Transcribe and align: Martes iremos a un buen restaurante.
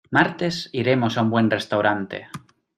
Martes 0.17 0.57
iremos 0.83 1.13
a 1.17 1.21
un 1.25 1.29
buen 1.29 1.47
restaurante. 1.57 2.27